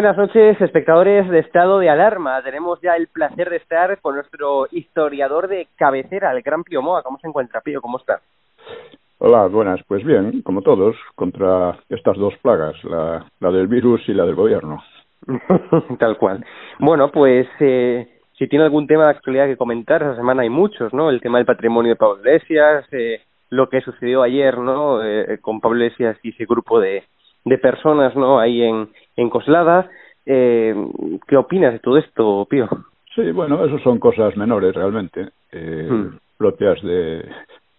[0.00, 2.42] Buenas noches, espectadores de Estado de Alarma.
[2.42, 7.02] Tenemos ya el placer de estar con nuestro historiador de cabecera, el gran Pío Moa.
[7.02, 7.82] ¿Cómo se encuentra, Pío?
[7.82, 8.18] ¿Cómo está?
[9.18, 9.78] Hola, buenas.
[9.86, 14.36] Pues bien, como todos, contra estas dos plagas, la, la del virus y la del
[14.36, 14.82] gobierno.
[15.98, 16.46] Tal cual.
[16.78, 20.94] Bueno, pues eh, si tiene algún tema de actualidad que comentar, esa semana hay muchos,
[20.94, 21.10] ¿no?
[21.10, 25.04] El tema del patrimonio de Pablo Iglesias, eh, lo que sucedió ayer, ¿no?
[25.04, 27.04] Eh, con Pablo Iglesias y ese grupo de,
[27.44, 28.38] de personas, ¿no?
[28.38, 29.90] Ahí en, en Coslada.
[30.26, 30.74] Eh,
[31.26, 32.68] ¿Qué opinas de todo esto, Pío?
[33.14, 36.18] Sí, bueno, eso son cosas menores realmente, eh, Hmm.
[36.36, 37.28] propias de,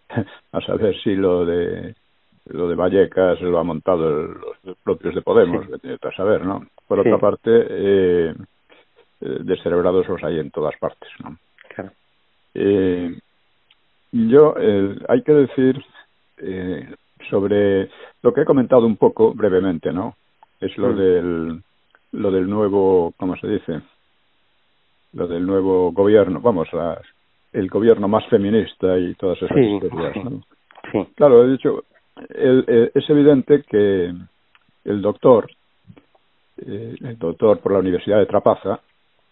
[0.51, 1.95] a saber si lo de
[2.47, 4.33] lo de Vallecas lo ha montado el-
[4.63, 5.95] los propios de Podemos, Sí.
[6.01, 6.65] a saber, ¿no?
[6.87, 7.07] Por Sí.
[7.07, 8.33] otra parte, eh,
[9.21, 11.37] eh, descerebrados los hay en todas partes, ¿no?
[11.73, 11.91] Claro.
[12.55, 13.15] Eh,
[14.11, 15.81] yo, eh, hay que decir
[16.43, 16.95] eh,
[17.29, 17.89] sobre
[18.21, 20.15] lo que he comentado un poco brevemente, ¿no?
[20.59, 20.95] Es lo Mm.
[20.97, 21.61] del
[22.13, 23.81] lo del nuevo, ¿cómo se dice?
[25.13, 27.01] Lo del nuevo gobierno, vamos, la-
[27.53, 29.63] el gobierno más feminista y todas esas Sí.
[29.75, 30.41] historias, ¿no?
[30.91, 31.07] Sí.
[31.15, 31.83] Claro, he dicho,
[32.29, 34.13] el- el- es evidente que
[34.83, 35.49] el doctor,
[36.65, 38.81] eh, el doctor por la Universidad de Trapaza,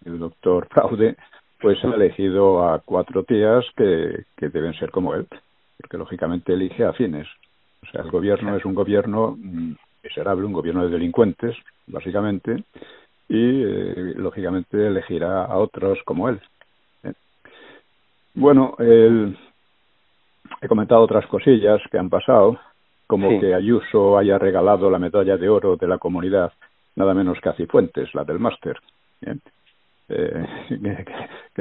[0.05, 1.17] el doctor Fraude,
[1.59, 5.27] pues ha elegido a cuatro tías que, que deben ser como él,
[5.81, 7.27] porque lógicamente elige afines.
[7.83, 9.73] O sea, el gobierno es un gobierno mm,
[10.03, 11.55] miserable, un gobierno de delincuentes,
[11.87, 12.63] básicamente,
[13.27, 16.41] y eh, lógicamente elegirá a otros como él.
[17.03, 17.13] ¿eh?
[18.33, 19.37] Bueno, el,
[20.61, 22.59] he comentado otras cosillas que han pasado,
[23.07, 23.39] como Sí.
[23.39, 26.53] que Ayuso haya regalado la medalla de oro de la comunidad,
[26.95, 28.77] nada menos que a Cifuentes, la del máster.
[29.21, 29.35] ¿eh?
[30.09, 30.45] Eh,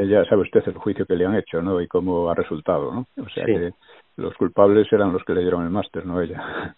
[0.07, 1.81] ya sabe usted el juicio que le han hecho, ¿no?
[1.81, 3.07] Y cómo ha resultado, ¿no?
[3.23, 3.53] O sea Sí.
[3.53, 3.73] que
[4.17, 6.43] los culpables eran los que le dieron el máster, no ella.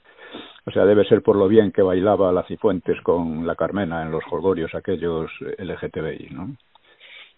[0.67, 4.13] O sea, debe ser por lo bien que bailaba la Cifuentes con la Carmena en
[4.13, 6.55] los jolgorios aquellos LGTBI, ¿no?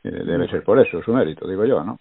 [0.05, 1.99] Eh, debe ser por eso, su mérito, digo yo, ¿no?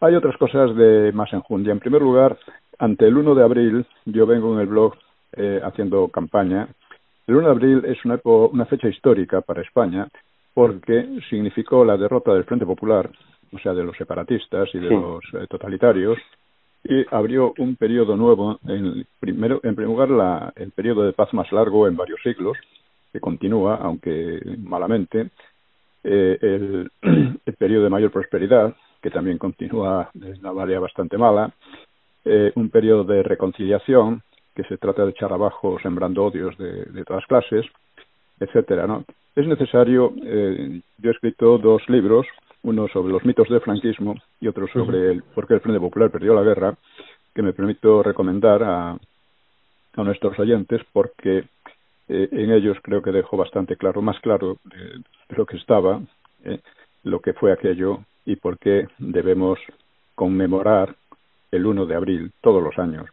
[0.00, 1.72] Hay otras cosas de más enjundia.
[1.72, 2.36] En primer lugar,
[2.78, 4.94] ante el 1 de abril, yo vengo en el blog
[5.36, 6.68] eh, haciendo campaña.
[7.26, 10.08] El 1 de abril es una, una fecha histórica para España
[10.54, 13.10] porque significó la derrota del Frente Popular,
[13.52, 14.94] o sea, de los separatistas y de Sí.
[14.94, 16.18] los eh, totalitarios,
[16.84, 21.32] y abrió un periodo nuevo, en, primero, en primer lugar, la, el periodo de paz
[21.32, 22.56] más largo en varios siglos,
[23.12, 25.30] que continúa, aunque malamente,
[26.02, 26.90] eh, el,
[27.46, 31.52] el periodo de mayor prosperidad, que también continúa de una manera bastante mala,
[32.24, 34.22] eh, un periodo de reconciliación
[34.54, 37.64] que se trata de echar abajo sembrando odios de, de todas clases,
[38.38, 39.04] etcétera, ¿no?
[39.34, 42.26] Es necesario, eh, yo he escrito dos libros,
[42.62, 46.10] uno sobre los mitos del franquismo y otro sobre el por qué el Frente Popular
[46.10, 46.76] perdió la guerra,
[47.34, 51.44] que me permito recomendar a, a nuestros oyentes porque
[52.08, 55.02] eh, en ellos creo que dejo bastante claro, más claro de,
[55.36, 56.00] lo que estaba,
[56.44, 56.60] eh,
[57.04, 59.58] lo que fue aquello y por qué debemos
[60.14, 60.94] conmemorar
[61.50, 63.08] el 1 de abril todos los años,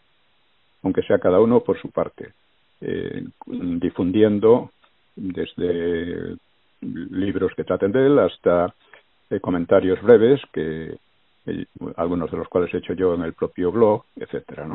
[0.84, 2.34] aunque sea cada uno por su parte,
[2.82, 4.72] eh, difundiendo
[5.16, 6.38] desde
[6.82, 8.74] libros que traten de él hasta
[9.30, 10.98] eh, comentarios breves que
[11.46, 11.66] eh,
[11.98, 14.68] algunos de los cuales he hecho yo en el propio blog, etcétera.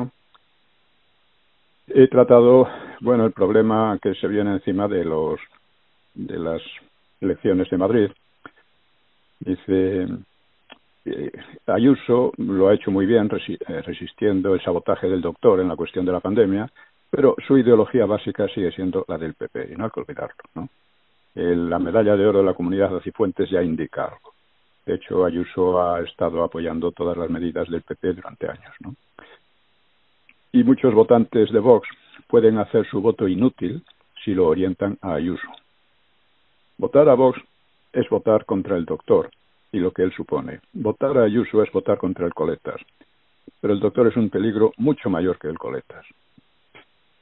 [1.87, 2.67] He tratado,
[3.01, 5.39] bueno, el problema que se viene encima de los
[6.15, 6.61] de las
[7.21, 8.11] elecciones de Madrid.
[9.39, 10.07] Dice
[11.05, 11.31] eh,
[11.67, 16.05] Ayuso lo ha hecho muy bien eh, resistiendo el sabotaje del doctor en la cuestión
[16.05, 16.71] de la pandemia,
[17.15, 20.35] pero su ideología básica sigue siendo la del PP, y no hay que olvidarlo.
[20.53, 20.67] ¿no?
[21.33, 24.33] la medalla de oro de la comunidad de Cifuentes ya indica algo.
[24.85, 28.73] De hecho, Ayuso ha estado apoyando todas las medidas del PP durante años.
[28.81, 28.95] ¿no?
[30.51, 31.87] Y muchos votantes de Vox
[32.27, 33.81] pueden hacer su voto inútil
[34.23, 35.47] si lo orientan a Ayuso.
[36.77, 37.39] Votar a Vox
[37.93, 39.29] es votar contra el doctor,
[39.71, 40.59] y lo que él supone.
[40.73, 42.81] Votar a Ayuso es votar contra el Coletas,
[43.61, 46.05] pero el doctor es un peligro mucho mayor que el Coletas.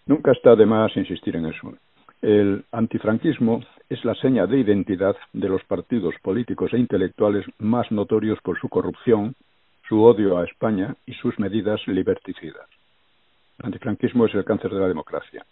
[0.06, 1.74] Nunca está de más insistir en eso.
[2.22, 8.40] El antifranquismo es la seña de identidad de los partidos políticos e intelectuales más notorios
[8.42, 9.36] por su corrupción,
[9.88, 12.68] su odio a España y sus medidas liberticidas.
[13.60, 15.46] El antifranquismo es el cáncer de la democracia.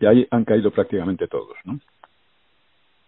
[0.00, 1.56] Y ahí han caído prácticamente todos.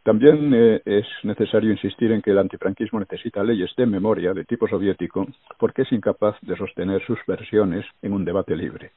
[0.03, 4.69] También eh, es necesario insistir en que el antifranquismo necesita leyes de memoria de tipo
[4.69, 5.27] soviético
[5.59, 8.91] porque es incapaz de sostener sus versiones en un debate libre.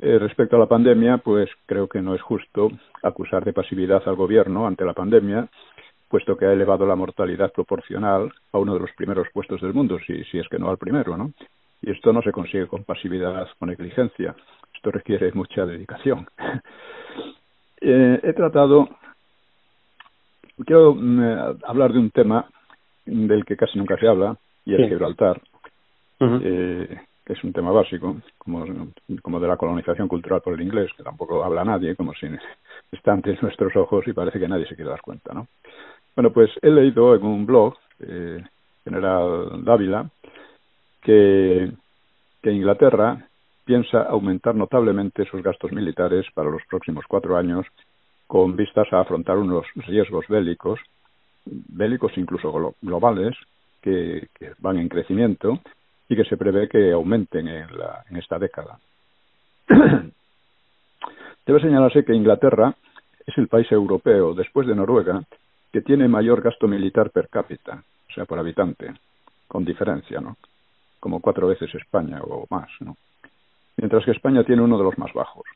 [0.00, 2.70] Eh, respecto a la pandemia, pues creo que no es justo
[3.02, 5.48] acusar de pasividad al gobierno ante la pandemia,
[6.08, 9.98] puesto que ha elevado la mortalidad proporcional a uno de los primeros puestos del mundo,
[10.06, 11.32] si, si es que no al primero, ¿no?
[11.82, 14.34] Y esto no se consigue con pasividad o negligencia.
[14.74, 16.26] Esto requiere mucha dedicación.
[17.80, 18.88] eh, he tratado
[20.64, 22.46] quiero mm, hablar de un tema
[23.04, 25.40] del que casi nunca se habla, y es Gibraltar,
[26.20, 28.64] eh, es un tema básico, como,
[29.22, 32.26] como de la colonización cultural por el inglés, que tampoco habla nadie, como si
[32.92, 35.46] está ante nuestros ojos y parece que nadie se quiere dar cuenta, ¿no?
[36.16, 38.42] Bueno, pues he leído en un blog, eh,
[38.84, 40.10] General Dávila,
[41.02, 41.70] que,
[42.42, 43.26] que Inglaterra
[43.64, 47.66] piensa aumentar notablemente sus gastos militares para los próximos cuatro años
[48.26, 50.80] con vistas a afrontar unos riesgos bélicos,
[51.44, 53.36] bélicos incluso globales,
[53.80, 54.28] que,
[54.58, 55.60] van en crecimiento
[56.10, 58.78] y que se prevé que aumenten en, la, en esta década.
[61.46, 62.74] Debe señalarse que Inglaterra
[63.26, 65.22] es el país europeo, después de Noruega,
[65.72, 68.92] que tiene mayor gasto militar per cápita, o sea, por habitante,
[69.48, 70.36] con diferencia, ¿no?
[70.98, 72.96] Como cuatro veces España o más, ¿no?
[73.78, 75.46] Mientras que España tiene uno de los más bajos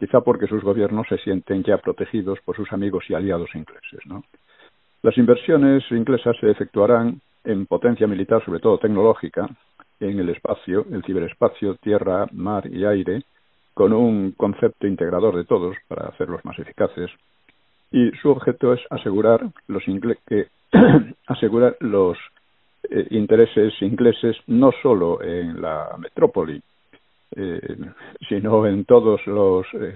[0.00, 4.00] quizá porque sus gobiernos se sienten ya protegidos por sus amigos y aliados ingleses.
[4.06, 4.24] ¿no?
[5.02, 9.46] Las inversiones inglesas se efectuarán en potencia militar, sobre todo tecnológica,
[10.00, 13.22] en el espacio, el ciberespacio, tierra, mar y aire,
[13.74, 17.10] con un concepto integrador de todos para hacerlos más eficaces.
[17.92, 19.82] Y su objeto es asegurar los,
[20.26, 20.48] que,
[21.26, 22.18] asegurar los
[22.90, 26.62] eh, intereses ingleses no solo en la metrópoli,
[27.36, 27.76] eh,
[28.28, 29.94] sino en todos los eh,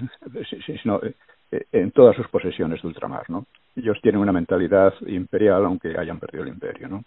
[0.81, 5.99] sino, eh, en todas sus posesiones de ultramar no ellos tienen una mentalidad imperial aunque
[5.99, 7.03] hayan perdido el imperio no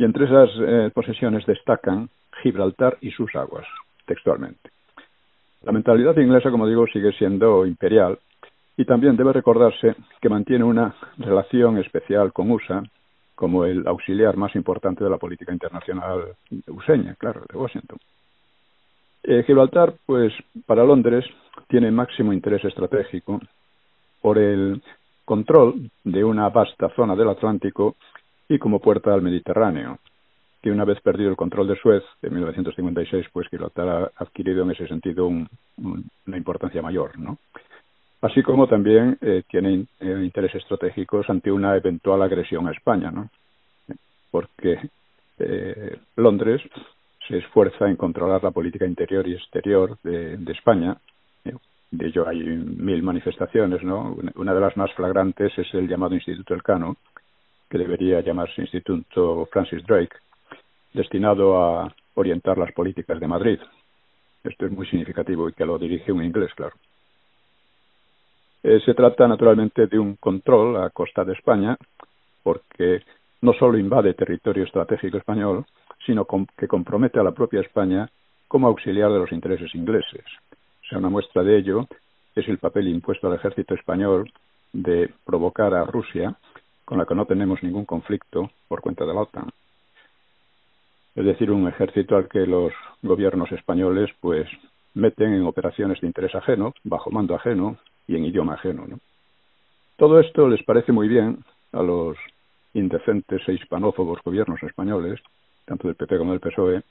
[0.00, 2.08] y entre esas eh, posesiones destacan
[2.42, 3.66] Gibraltar y sus aguas
[4.06, 4.70] textualmente
[5.62, 8.18] la mentalidad inglesa como digo sigue siendo imperial
[8.76, 12.82] y también debe recordarse que mantiene una relación especial con USA
[13.34, 16.34] como el auxiliar más importante de la política internacional
[16.68, 17.98] useña, claro, de Washington.
[19.22, 20.32] Eh, Gibraltar, pues
[20.66, 21.24] para Londres,
[21.68, 23.40] tiene máximo interés estratégico
[24.20, 24.82] por el
[25.24, 27.96] control de una vasta zona del Atlántico
[28.50, 29.98] y como puerta al Mediterráneo,
[30.60, 34.72] que una vez perdido el control de Suez en 1956, pues Gibraltar ha adquirido en
[34.72, 37.38] ese sentido una importancia mayor, ¿no?
[38.20, 43.30] Así como también eh, tiene eh, intereses estratégicos ante una eventual agresión a España, ¿no?
[44.32, 44.78] Porque
[45.38, 46.60] eh, Londres
[47.28, 50.98] se esfuerza en controlar la política interior y exterior de, España.
[51.44, 51.54] Eh,
[51.92, 54.18] de ello hay mil manifestaciones, ¿no?
[54.34, 56.96] Una de las más flagrantes es el llamado Instituto Elcano,
[57.70, 60.16] que debería llamarse Instituto Francis Drake,
[60.92, 63.60] destinado a orientar las políticas de Madrid.
[64.42, 66.74] Esto es muy significativo y que lo dirige un inglés, claro.
[68.62, 71.76] Eh, se trata naturalmente de un control a costa de España,
[72.42, 73.02] porque
[73.42, 75.64] no solo invade territorio estratégico español,
[76.04, 78.10] sino que compromete a la propia España
[78.48, 80.24] como auxiliar de los intereses ingleses.
[80.82, 81.86] O sea, una muestra de ello
[82.34, 84.30] es el papel impuesto al ejército español
[84.72, 86.36] de provocar a Rusia,
[86.90, 89.48] con la que no tenemos ningún conflicto por cuenta de la OTAN.
[91.14, 94.48] Es decir, un ejército al que los gobiernos españoles pues
[94.94, 97.76] meten en operaciones de interés ajeno, bajo mando ajeno
[98.08, 98.86] y en idioma ajeno.
[98.88, 98.98] ¿no?
[99.98, 102.16] Todo esto les parece muy bien a los
[102.74, 105.20] indecentes e hispanófobos gobiernos españoles,
[105.66, 106.82] tanto del PP como del PSOE,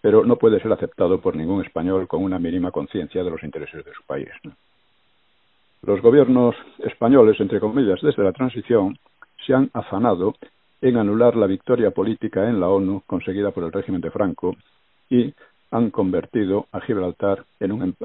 [0.00, 3.84] pero no puede ser aceptado por ningún español con una mínima conciencia de los intereses
[3.84, 4.30] de su país.
[5.82, 8.98] Los gobiernos españoles, entre comillas, desde la transición,
[9.46, 10.34] se han afanado
[10.80, 14.56] en anular la victoria política en la ONU conseguida por el régimen de Franco
[15.10, 15.32] y
[15.70, 17.96] han convertido a Gibraltar en un.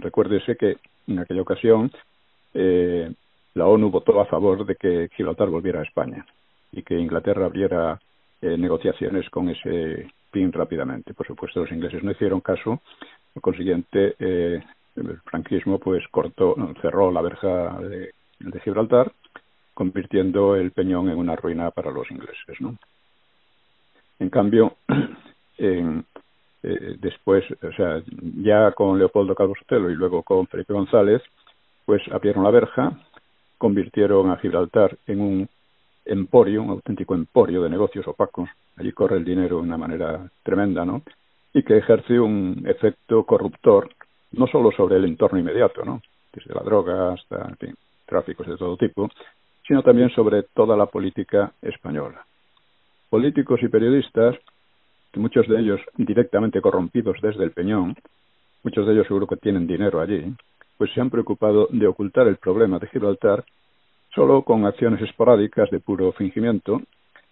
[0.00, 0.76] Recuérdese que
[1.06, 1.90] en aquella ocasión
[2.54, 3.12] eh,
[3.54, 6.24] la ONU votó a favor de que Gibraltar volviera a España
[6.70, 7.98] y que Inglaterra abriera
[8.40, 11.14] eh, negociaciones con ese fin rápidamente.
[11.14, 12.80] Por supuesto, los ingleses no hicieron caso.
[13.32, 14.62] Por consiguiente, eh,
[14.96, 18.10] el franquismo pues cortó, cerró la verja de,
[18.62, 19.10] Gibraltar,
[19.78, 22.60] convirtiendo el peñón en una ruina para los ingleses.
[22.60, 22.74] ¿no?
[24.18, 24.72] En cambio,
[25.58, 26.04] en,
[26.64, 28.02] eh, después, o sea,
[28.42, 31.22] ya con Leopoldo Calvo Sotelo y luego con Felipe González,
[31.86, 32.98] pues abrieron la verja,
[33.56, 35.48] convirtieron a Gibraltar en un
[36.06, 38.50] emporio, un auténtico emporio de negocios opacos.
[38.78, 41.02] Allí corre el dinero de una manera tremenda, ¿no?
[41.54, 43.90] Y que ejerce un efecto corruptor
[44.32, 46.02] no solo sobre el entorno inmediato, ¿no?
[46.32, 47.74] Desde la droga hasta, en fin,
[48.06, 49.08] tráficos de todo tipo,
[49.68, 52.24] sino también sobre toda la política española.
[53.10, 54.34] Políticos y periodistas,
[55.14, 57.94] muchos de ellos directamente corrompidos desde el Peñón,
[58.64, 60.24] muchos de ellos seguro que tienen dinero allí,
[60.78, 63.44] pues se han preocupado de ocultar el problema de Gibraltar
[64.14, 66.80] solo con acciones esporádicas de puro fingimiento,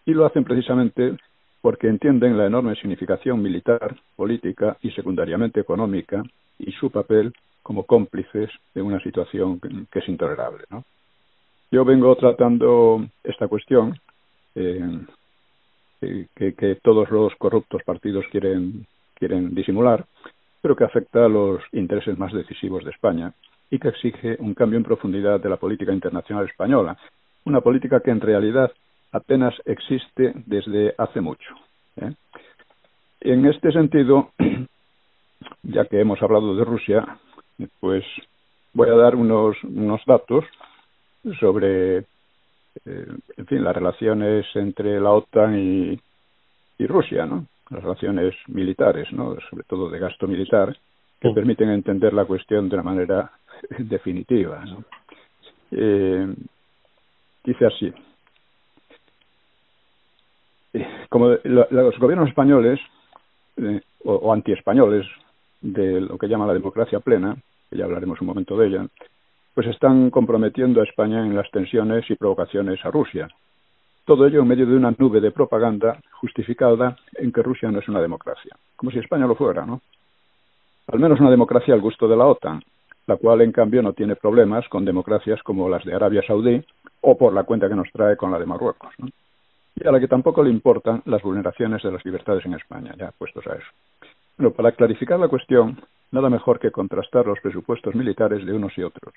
[0.04, 1.16] y lo hacen precisamente
[1.60, 6.22] porque entienden la enorme significación militar, política y secundariamente económica
[6.58, 9.58] y su papel como cómplices de una situación
[9.90, 10.64] que es intolerable.
[10.70, 10.84] ¿no?
[11.70, 13.98] Yo vengo tratando esta cuestión
[14.54, 15.00] eh,
[16.00, 20.04] que, todos los corruptos partidos quieren, quieren disimular,
[20.62, 23.32] pero que afecta a los intereses más decisivos de España
[23.70, 26.96] y que exige un cambio en profundidad de la política internacional española,
[27.44, 28.70] una política que en realidad
[29.12, 31.54] apenas existe desde hace mucho.
[31.96, 32.12] ¿eh?
[33.20, 34.30] En este sentido,
[35.62, 37.18] ya que hemos hablado de Rusia,
[37.80, 38.04] pues
[38.72, 40.44] voy a dar unos, unos datos
[41.40, 42.04] sobre, eh,
[43.36, 46.00] en fin, las relaciones entre la OTAN y,
[46.78, 47.46] y Rusia, ¿no?
[47.70, 49.36] Las relaciones militares, ¿no?
[49.50, 50.76] Sobre todo de gasto militar,
[51.20, 53.30] que permiten entender la cuestión de una manera
[53.78, 54.64] definitiva.
[54.64, 54.84] ¿no?
[55.70, 56.34] Eh,
[57.44, 57.92] dice así.
[60.74, 62.80] Eh, como los gobiernos españoles
[63.56, 65.06] eh, o, o antiespañoles
[65.60, 67.36] de lo que llama la democracia plena,
[67.70, 68.86] que ya hablaremos un momento de ella,
[69.56, 73.26] pues están comprometiendo a España en las tensiones y provocaciones a Rusia.
[74.04, 77.88] Todo ello en medio de una nube de propaganda justificada en que Rusia no es
[77.88, 79.80] una democracia, como si España lo fuera, ¿no?
[80.88, 82.62] Al menos una democracia al gusto de la OTAN,
[83.06, 86.62] la cual en cambio no tiene problemas con democracias como las de Arabia Saudí
[87.00, 88.92] o por la cuenta que nos trae con la de Marruecos.
[89.74, 93.10] Y a la que tampoco le importan las vulneraciones de las libertades en España, ya
[93.10, 93.68] puestos a eso.
[94.36, 98.82] Bueno, para clarificar la cuestión, nada mejor que contrastar los presupuestos militares de unos y
[98.82, 99.14] otros.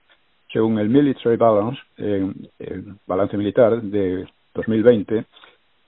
[0.51, 5.25] Según el Military Balance, el balance militar de 2020,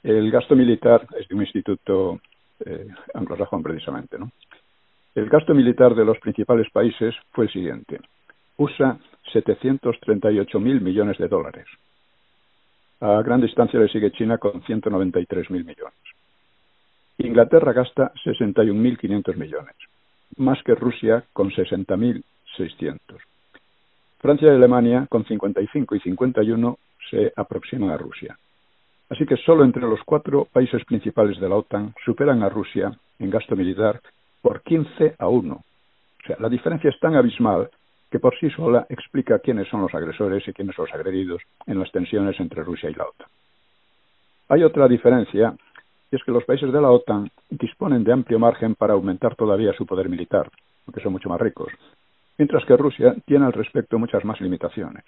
[0.03, 2.19] el gasto militar es de un instituto
[2.65, 4.31] eh, anglosajón precisamente, ¿no?
[5.13, 7.99] El gasto militar de los principales países fue el siguiente.
[8.57, 8.97] USA
[9.33, 11.65] 738 mil millones de dólares.
[13.01, 15.93] A gran distancia le sigue China con 193 mil millones.
[17.27, 19.75] Inglaterra gasta 61.500 millones,
[20.37, 23.01] más que Rusia con 60.600.
[24.19, 26.77] Francia y Alemania con 55 y 51
[27.09, 28.37] se aproximan a Rusia.
[29.09, 33.29] Así que solo entre los cuatro países principales de la OTAN superan a Rusia en
[33.29, 33.99] gasto militar
[34.41, 35.53] por 15 a 1.
[35.53, 35.63] O
[36.25, 37.69] sea, la diferencia es tan abismal
[38.09, 41.79] que por sí sola explica quiénes son los agresores y quiénes son los agredidos en
[41.79, 43.27] las tensiones entre Rusia y la OTAN.
[44.49, 45.55] Hay otra diferencia,
[46.11, 49.73] y es que los países de la OTAN disponen de amplio margen para aumentar todavía
[49.73, 50.49] su poder militar,
[50.85, 51.71] porque son mucho más ricos,
[52.37, 55.05] mientras que Rusia tiene al respecto muchas más limitaciones,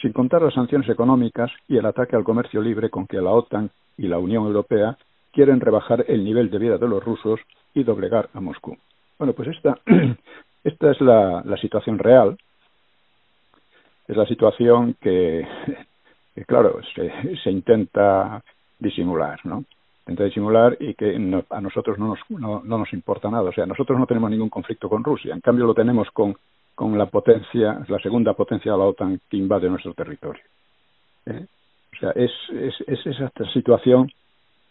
[0.00, 3.70] sin contar las sanciones económicas y el ataque al comercio libre con que la OTAN
[3.98, 4.96] y la Unión Europea
[5.32, 7.38] quieren rebajar el nivel de vida de los rusos
[7.74, 8.76] y doblegar a Moscú.
[9.18, 9.78] Bueno, pues esta,
[10.64, 12.38] esta es la, la situación real.
[14.08, 15.46] Es la situación que,
[16.34, 18.42] que claro, se, se intenta
[18.78, 19.64] disimular, ¿no?
[20.16, 21.14] Disimular y que
[21.50, 23.48] a nosotros no nos, no, no nos importa nada.
[23.48, 25.34] O sea, nosotros no tenemos ningún conflicto con Rusia.
[25.34, 26.36] En cambio, lo tenemos con,
[26.74, 30.42] con la potencia, la segunda potencia de la OTAN que invade nuestro territorio.
[31.26, 31.46] ¿Eh?
[31.94, 34.10] O sea, es, es, es esa situación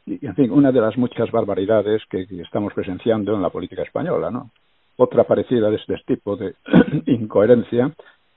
[0.06, 4.32] y, en fin, una de las muchas barbaridades que, estamos presenciando en la política española,
[4.32, 4.50] ¿no?
[4.98, 6.56] Otra parecida de este tipo de
[7.06, 7.92] incoherencia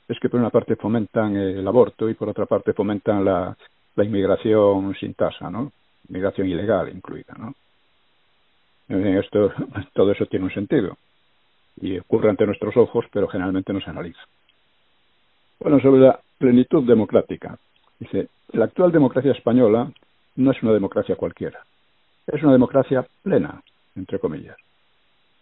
[0.07, 3.57] es que por una parte fomentan el aborto y por otra parte fomentan la,
[3.97, 5.73] la inmigración sin tasa, ¿no?
[6.09, 7.55] Inmigración ilegal incluida, ¿no?
[8.89, 9.53] Esto,
[9.95, 10.99] todo eso tiene un sentido
[11.81, 14.21] y ocurre ante nuestros ojos, pero generalmente no se analiza.
[15.59, 17.57] Bueno, sobre la plenitud democrática.
[17.99, 19.91] Dice, la actual democracia española
[20.37, 21.61] no es una democracia cualquiera.
[22.27, 23.63] Es una democracia plena,
[23.97, 24.57] entre comillas.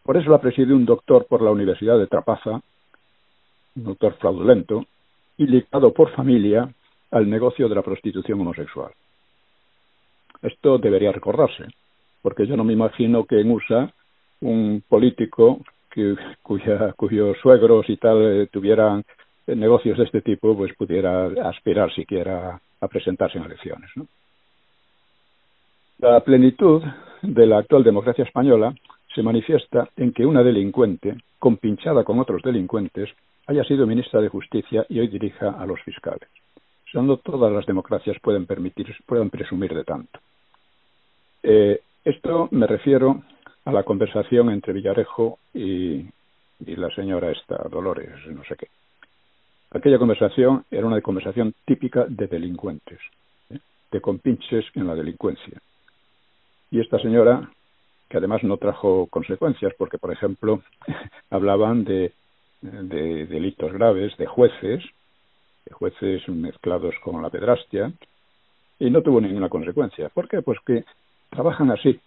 [0.02, 2.60] Por eso la preside un doctor por la Universidad de Trapaza,
[3.76, 4.84] un doctor fraudulento,
[5.36, 6.68] y ligado por familia
[7.10, 8.92] al negocio de la prostitución homosexual.
[10.42, 11.64] Esto debería recordarse,
[12.22, 13.92] porque yo no me imagino que en USA
[14.40, 15.60] un político
[16.96, 19.04] cuyos suegros y tal eh, tuvieran
[19.46, 23.90] negocios de este tipo, pues pudiera aspirar siquiera a presentarse en elecciones.
[25.98, 26.82] La plenitud
[27.22, 28.72] de la actual democracia española
[29.14, 33.10] se manifiesta en que una delincuente, compinchada con otros delincuentes,
[33.46, 36.28] haya sido ministra de Justicia y hoy dirija a los fiscales.
[36.94, 40.18] O no todas las democracias pueden permitir, pueden presumir de tanto.
[41.42, 43.22] Eh, esto me refiero
[43.64, 46.06] a la conversación entre Villarejo y,
[46.66, 48.68] y la señora esta, Dolores, no sé qué.
[49.72, 52.98] Aquella conversación era una conversación típica de delincuentes,
[53.50, 53.58] ¿eh?
[53.92, 55.60] de compinches en la delincuencia.
[56.72, 57.50] Y esta señora,
[58.08, 60.62] que además no trajo consecuencias, porque, por ejemplo,
[61.30, 62.12] hablaban de,
[62.62, 64.82] de delitos graves, de jueces,
[65.64, 67.92] de jueces mezclados con la pedrastia,
[68.78, 70.08] y no tuvo ninguna consecuencia.
[70.08, 70.42] ¿Por qué?
[70.42, 70.84] Pues que
[71.28, 72.00] trabajan así.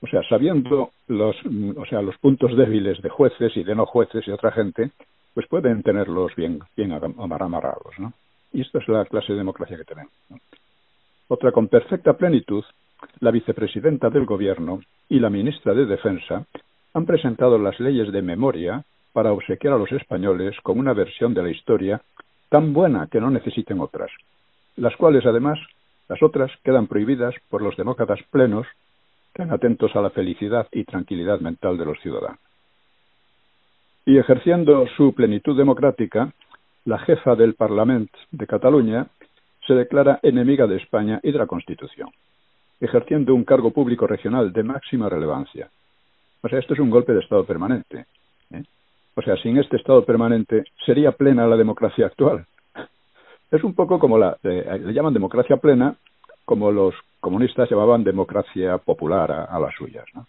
[0.00, 1.36] O sea, sabiendo los,
[1.76, 4.90] o sea, los puntos débiles de jueces y de no jueces y otra gente,
[5.34, 8.12] pues pueden tenerlos bien, bien amarrados, ¿no?
[8.52, 10.12] Y esto es la clase de democracia que tenemos.
[11.28, 12.64] Otra con perfecta plenitud
[13.20, 16.46] la vicepresidenta del Gobierno y la ministra de Defensa
[16.94, 21.42] han presentado las leyes de memoria para obsequiar a los españoles con una versión de
[21.42, 22.00] la historia
[22.48, 24.10] tan buena que no necesiten otras,
[24.76, 25.58] las cuales además
[26.08, 28.66] las otras quedan prohibidas por los demócratas plenos
[29.32, 32.38] tan atentos a la felicidad y tranquilidad mental de los ciudadanos.
[34.06, 36.32] Y ejerciendo su plenitud democrática,
[36.84, 39.06] la jefa del Parlamento de Cataluña
[39.66, 42.10] se declara enemiga de España y de la Constitución
[42.80, 45.68] ejerciendo un cargo público regional de máxima relevancia.
[46.42, 48.06] O sea, esto es un golpe de Estado permanente.
[48.50, 48.62] ¿eh?
[49.16, 52.46] O sea, sin este Estado permanente sería plena la democracia actual.
[53.50, 55.94] Es un poco como la, eh, le llaman democracia plena,
[56.44, 60.04] como los comunistas llamaban democracia popular a, las suyas.
[60.14, 60.26] ¿no?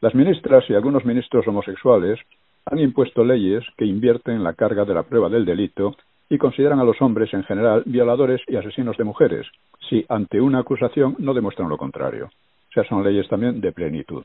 [0.00, 2.20] Las ministras y algunos ministros homosexuales
[2.66, 5.96] han impuesto leyes que invierten la carga de la prueba del delito
[6.28, 9.46] y consideran a los hombres en general violadores y asesinos de mujeres,
[9.88, 12.26] si ante una acusación no demuestran lo contrario.
[12.26, 14.24] O sea, son leyes también de plenitud.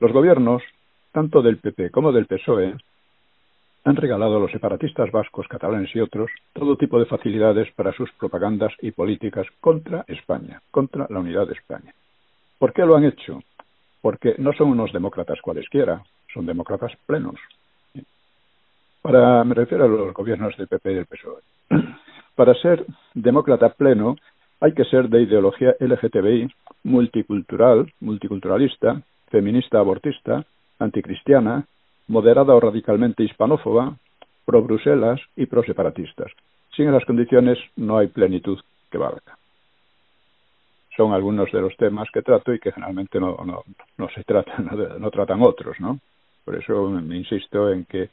[0.00, 0.62] Los gobiernos,
[1.18, 2.76] tanto del PP como del PSOE,
[3.82, 8.08] han regalado a los separatistas vascos, catalanes y otros todo tipo de facilidades para sus
[8.12, 11.92] propagandas y políticas contra España, contra la unidad de España.
[12.60, 13.42] ¿Por qué lo han hecho?
[14.00, 17.34] Porque no son unos demócratas cualesquiera, son demócratas plenos,
[19.02, 21.42] para, me refiero a los gobiernos del PP y del PSOE.
[22.36, 24.14] Para ser demócrata pleno
[24.60, 26.48] hay que ser de ideología LGTBI,
[26.84, 30.44] multicultural, multiculturalista, feminista abortista,
[30.78, 31.64] anticristiana,
[32.08, 33.96] moderada o radicalmente hispanófoba,
[34.44, 36.32] pro Bruselas y pro separatistas.
[36.74, 38.58] Sin esas condiciones no hay plenitud
[38.90, 39.36] que valga.
[40.96, 43.62] Son algunos de los temas que trato y que generalmente no, no,
[43.96, 44.68] no se tratan,
[45.00, 45.98] no tratan otros, ¿no?
[46.44, 48.08] Por eso me insisto en que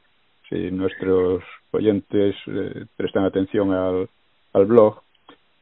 [0.49, 5.01] si nuestros oyentes eh, prestan atención al blog,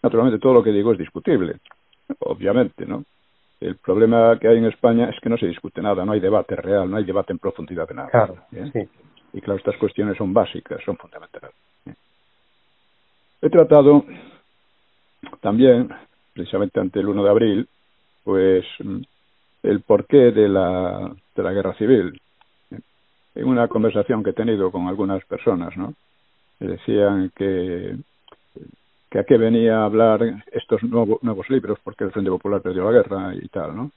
[0.01, 1.57] naturalmente todo lo que digo es discutible,
[2.19, 3.03] obviamente, ¿no?
[3.63, 6.53] El problema que hay en España es que no se discute nada, no hay debate
[6.57, 8.09] real, no hay debate en profundidad de nada.
[8.09, 8.89] Claro, sí.
[9.31, 11.51] Y claro, estas cuestiones son básicas, son fundamentales.
[13.41, 14.03] He tratado
[15.39, 15.89] también,
[16.33, 17.69] precisamente ante el 1 de abril,
[18.25, 18.65] pues
[19.63, 22.19] el porqué de la, de la guerra civil
[23.35, 25.93] en una conversación que he tenido con algunas personas, ¿no?
[26.59, 27.95] Me decían que,
[29.13, 32.91] que a qué venía a hablar estos nuevos libros porque el Frente Popular perdió la
[32.91, 33.91] guerra y tal, ¿no?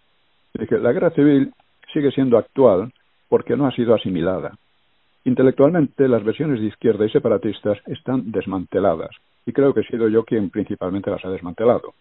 [0.52, 1.54] Que la guerra civil
[1.90, 2.92] sigue siendo actual
[3.30, 4.52] porque no ha sido asimilada.
[5.24, 9.08] Intelectualmente, las versiones de izquierda y separatistas están desmanteladas,
[9.46, 11.94] y creo que he sido yo quien principalmente las ha desmantelado.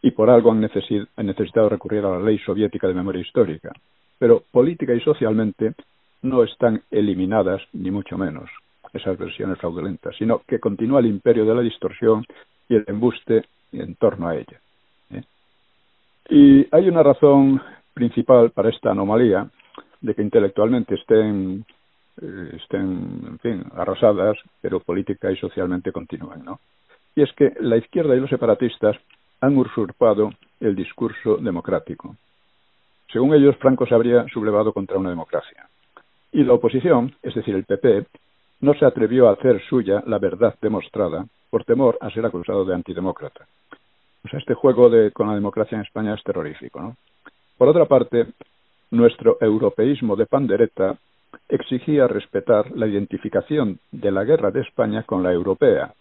[0.00, 3.72] Y por algo han necesitado recurrir a la ley soviética de memoria histórica.
[4.20, 5.74] Pero política y socialmente
[6.22, 8.48] no están eliminadas, ni mucho menos,
[8.92, 12.24] esas versiones fraudulentas, sino que continúa el imperio de la distorsión
[12.72, 14.58] y el embuste en torno a ella.
[15.10, 15.22] ¿eh?
[16.30, 17.60] Y hay una razón
[17.92, 19.46] principal para esta anomalía
[20.00, 21.66] de que intelectualmente estén,
[22.20, 26.60] eh, estén en fin, arrasadas, pero política y socialmente continúan, ¿no?
[27.14, 28.96] Y es que la izquierda y los separatistas
[29.42, 30.30] han usurpado
[30.60, 32.16] el discurso democrático.
[33.12, 35.68] Según ellos, Franco se habría sublevado contra una democracia.
[36.32, 38.06] Y la oposición, es decir, el PP,
[38.62, 42.74] no se atrevió a hacer suya la verdad demostrada por temor a ser acusado de
[42.74, 43.46] antidemócrata.
[44.32, 46.96] Este juego de, con la democracia en España es terrorífico, ¿no?
[47.58, 48.28] Por otra parte,
[48.90, 50.96] nuestro europeísmo de pandereta
[51.48, 55.92] exigía respetar la identificación de la guerra de España con la europea,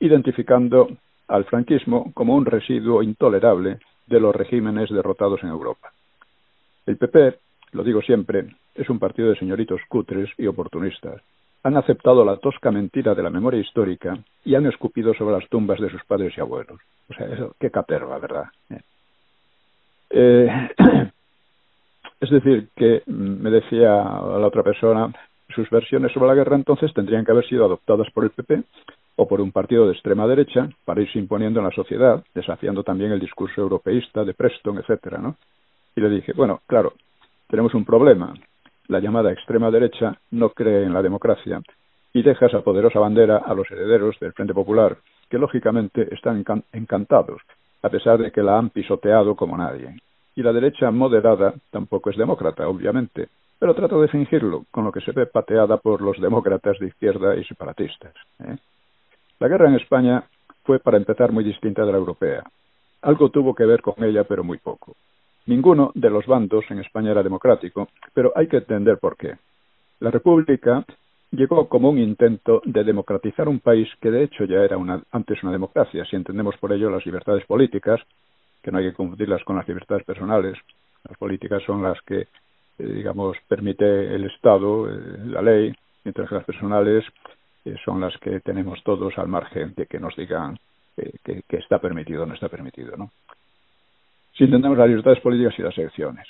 [0.00, 0.88] identificando
[1.28, 5.92] al franquismo como un residuo intolerable de los regímenes derrotados en Europa.
[6.86, 7.38] El PP,
[7.72, 11.22] lo digo siempre, es un partido de señoritos cutres y oportunistas.
[11.62, 15.80] Han aceptado la tosca mentira de la memoria histórica y han escupido sobre las tumbas
[15.80, 16.80] de sus padres y abuelos.
[17.10, 18.44] O sea, eso, qué caterva, ¿verdad?
[20.10, 20.48] Eh,
[22.20, 25.10] Es decir, que mm, me decía la otra persona,
[25.54, 28.62] sus versiones sobre la guerra entonces tendrían que haber sido adoptadas por el PP
[29.16, 33.12] o por un partido de extrema derecha para irse imponiendo en la sociedad, desafiando también
[33.12, 35.36] el discurso europeísta de Preston, etcétera, ¿no?
[35.96, 36.92] Y le dije, bueno, claro,
[37.48, 38.34] tenemos un problema.
[38.90, 41.62] La llamada extrema derecha no cree en la democracia
[42.12, 44.98] y deja esa poderosa bandera a los herederos del Frente Popular,
[45.30, 47.40] que lógicamente están encantados,
[47.82, 49.94] a pesar de que la han pisoteado como nadie
[50.34, 53.28] y la derecha moderada tampoco es demócrata, obviamente,
[53.60, 57.36] pero trato de fingirlo, con lo que se ve pateada por los demócratas de izquierda
[57.36, 58.14] y separatistas.
[58.40, 58.56] ¿eh?
[59.38, 60.24] La guerra en España
[60.64, 62.42] fue, para empezar, muy distinta de la europea.
[63.02, 64.96] Algo tuvo que ver con ella, pero muy poco.
[65.46, 69.36] Ninguno de los bandos en España era democrático, pero hay que entender por qué.
[70.00, 70.84] La República
[71.32, 74.76] llegó como un intento de democratizar un país que de hecho ya era
[75.12, 78.00] antes una democracia, si entendemos por ello las libertades políticas,
[78.62, 80.58] que no hay que confundirlas con las libertades personales.
[81.08, 82.26] Las políticas son las que, eh,
[82.78, 85.72] digamos, permite el Estado, eh, la ley,
[86.04, 87.04] mientras que las personales
[87.64, 90.58] eh, son las que tenemos todos al margen de que nos digan
[91.24, 93.10] que, que, está permitido o no está permitido, ¿no?
[94.36, 96.26] Si entendemos las libertades políticas y las elecciones.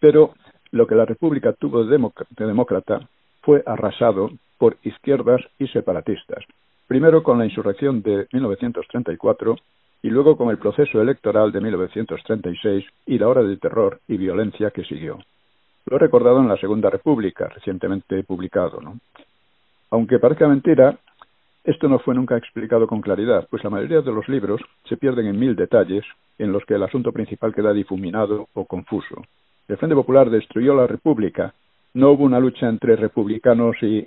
[0.00, 0.34] Pero
[0.70, 1.98] lo que la República tuvo de
[2.36, 3.08] demócrata
[3.42, 6.44] fue arrasado por izquierdas y separatistas.
[6.86, 9.56] Primero con la insurrección de 1934
[10.02, 14.70] y luego con el proceso electoral de 1936 y la hora de terror y violencia
[14.70, 15.18] que siguió.
[15.86, 18.80] Lo he recordado en la Segunda República, recientemente publicado.
[18.80, 18.98] ¿no?
[19.90, 20.98] Aunque parezca mentira,
[21.68, 25.26] esto no fue nunca explicado con claridad, pues la mayoría de los libros se pierden
[25.26, 26.02] en mil detalles
[26.38, 29.22] en los que el asunto principal queda difuminado o confuso.
[29.68, 31.52] El Frente Popular destruyó la República.
[31.92, 34.06] No hubo una lucha entre republicanos y,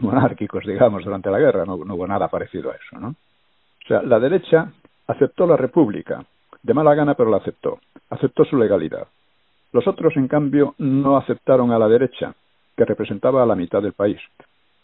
[0.00, 1.64] monárquicos, digamos, durante la guerra.
[1.64, 3.08] No, no, hubo nada parecido a eso, ¿no?
[3.08, 4.70] O sea, la derecha
[5.08, 6.24] aceptó la República,
[6.62, 9.08] de mala gana pero la aceptó, aceptó su legalidad.
[9.72, 12.34] Los otros, en cambio, no aceptaron a la derecha,
[12.76, 14.20] que representaba a la mitad del país,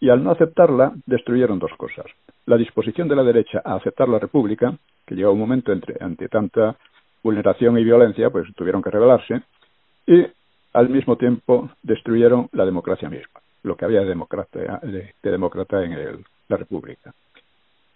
[0.01, 2.07] y al no aceptarla destruyeron dos cosas.
[2.47, 6.29] La disposición de la derecha a aceptar la República, que llegó un momento entre, ante
[6.29, 6.77] tanta
[7.23, 9.43] vulneración y violencia, pues tuvieron que rebelarse,
[10.07, 10.25] y
[10.73, 16.25] al mismo tiempo destruyeron la democracia misma, lo que había de demócrata, de, demócrata en
[16.49, 17.13] la República.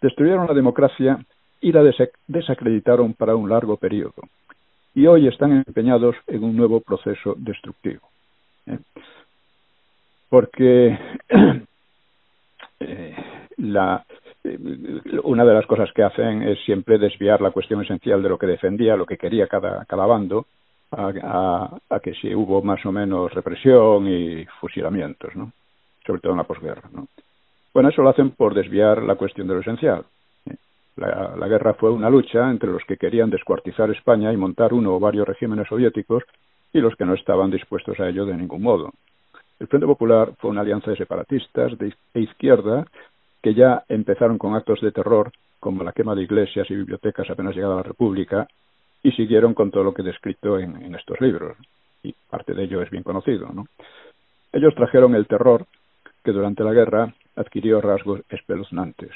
[0.00, 1.18] Destruyeron la democracia
[1.60, 1.82] y la
[2.26, 4.22] desacreditaron para un largo periodo.
[4.94, 8.08] Y hoy están empeñados en un nuevo proceso destructivo.
[8.66, 8.78] ¿eh?
[10.28, 10.98] Porque
[13.60, 14.04] la,
[14.44, 14.58] eh,
[15.24, 18.46] una de las cosas que hacen es siempre desviar la cuestión esencial de lo que
[18.46, 20.46] defendía, lo que quería cada, cada bando,
[20.92, 25.52] a, a, que si hubo más o menos represión y fusilamientos, ¿no?
[26.04, 26.88] sobre todo en la posguerra.
[26.92, 27.06] ¿no?
[27.72, 30.04] Bueno, eso lo hacen por desviar la cuestión de lo esencial.
[30.96, 35.00] La, guerra fue una lucha entre los que querían descuartizar España y montar uno o
[35.00, 36.24] varios regímenes soviéticos
[36.72, 38.92] y los que no estaban dispuestos a ello de ningún modo.
[39.58, 42.86] El Frente Popular fue una alianza de separatistas de e izquierda
[43.42, 47.54] que ya empezaron con actos de terror como la quema de iglesias y bibliotecas apenas
[47.54, 48.48] llegada la República
[49.02, 51.56] y siguieron con todo lo que he descrito en, en estos libros
[52.02, 53.48] y parte de ello es bien conocido.
[53.52, 53.66] ¿no?
[54.52, 55.66] Ellos trajeron el terror
[56.24, 59.10] que durante la guerra adquirió rasgos espeluznantes.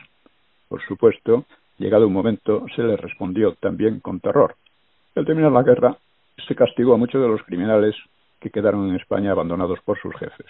[0.68, 1.44] Por supuesto,
[1.78, 4.54] Llegado un momento, se le respondió también con terror.
[5.16, 5.96] Al terminar la guerra,
[6.46, 7.96] se castigó a muchos de los criminales
[8.40, 10.46] que quedaron en España abandonados por sus jefes.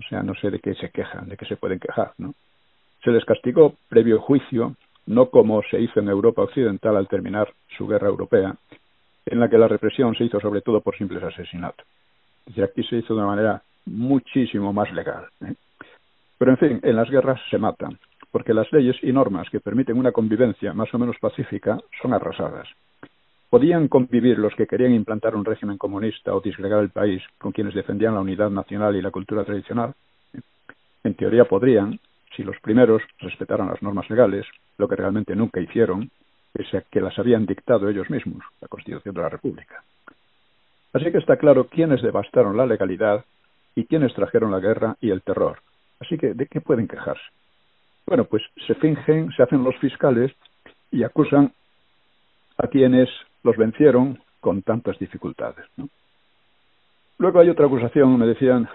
[0.00, 2.34] O sea, no sé de qué se quejan, de qué se pueden quejar, ¿no?
[3.04, 7.86] Se les castigó previo juicio, no como se hizo en Europa Occidental al terminar su
[7.86, 8.56] guerra europea,
[9.26, 11.86] en la que la represión se hizo sobre todo por simples asesinatos.
[12.54, 15.26] Y aquí se hizo de una manera muchísimo más legal.
[15.46, 15.54] ¿eh?
[16.38, 17.98] Pero en fin, en las guerras se matan,
[18.30, 22.68] porque las leyes y normas que permiten una convivencia más o menos pacífica son arrasadas.
[23.50, 27.74] ¿Podían convivir los que querían implantar un régimen comunista o disgregar el país con quienes
[27.74, 29.94] defendían la unidad nacional y la cultura tradicional?
[31.04, 32.00] En teoría podrían,
[32.36, 34.46] si los primeros respetaran las normas legales,
[34.78, 36.10] lo que realmente nunca hicieron,
[36.52, 39.82] pese a que las habían dictado ellos mismos, la Constitución de la República.
[40.92, 43.24] Así que está claro quiénes devastaron la legalidad
[43.74, 45.58] y quiénes trajeron la guerra y el terror.
[46.00, 47.24] Así que, ¿de qué pueden quejarse?
[48.06, 50.32] Bueno, pues se fingen, se hacen los fiscales
[50.90, 51.52] y acusan
[52.58, 53.08] a quienes
[53.42, 55.64] los vencieron con tantas dificultades.
[57.18, 58.68] Luego hay otra acusación, me decían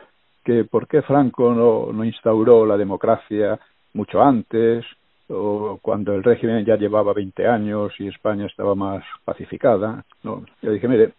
[0.44, 3.60] que por qué Franco no, no instauró la democracia
[3.94, 4.86] mucho antes,
[5.30, 10.04] o cuando el régimen ya llevaba 20 años y España estaba más pacificada.
[10.24, 11.14] No, yo dije, mire,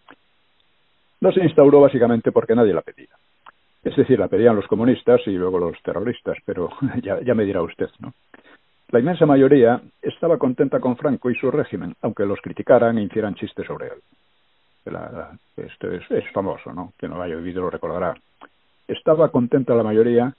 [1.21, 3.15] no se instauró básicamente porque nadie la pedía.
[3.83, 6.69] Es decir, la pedían los comunistas y luego los terroristas, pero
[7.01, 8.13] ya, ya me dirá usted, ¿no?
[8.91, 13.35] La inmensa mayoría estaba contenta con Franco y su régimen, aunque los criticaran e hicieran
[13.35, 14.93] chistes sobre él.
[15.55, 16.91] esto es, famoso, ¿no?
[16.97, 18.13] Quien no lo haya vivido lo recordará.
[18.91, 20.33] Estaba contenta la mayoría